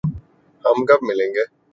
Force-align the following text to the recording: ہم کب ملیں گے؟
ہم 0.65 0.77
کب 0.85 0.99
ملیں 1.07 1.31
گے؟ 1.35 1.43